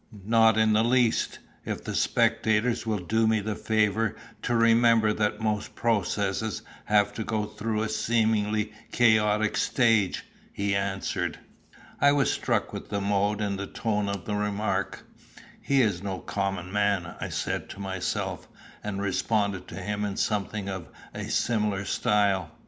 [0.25, 5.39] "Not in the least, if the spectators will do me the favour to remember that
[5.41, 11.37] most processes have to go through a seemingly chaotic stage," he answered.
[11.99, 15.05] I was struck with the mode and tone of the remark.
[15.61, 18.47] "Here is no common man," I said to myself,
[18.83, 22.49] and responded to him in something of a similar style.